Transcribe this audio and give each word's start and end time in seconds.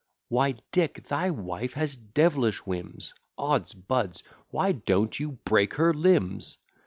Why, 0.29 0.55
Dick, 0.71 1.07
thy 1.09 1.29
wife 1.29 1.73
has 1.73 1.95
devilish 1.95 2.65
whims; 2.65 3.13
Ods 3.37 3.75
buds! 3.75 4.23
why 4.49 4.71
don't 4.71 5.19
you 5.19 5.33
break 5.45 5.75
her 5.75 5.93
limbs? 5.93 6.57